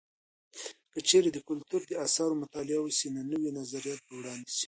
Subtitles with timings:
[0.93, 4.59] که چیرې د کلتور د اثارو مطالعه وسي، نو نوي نظریات به وړاندې سي.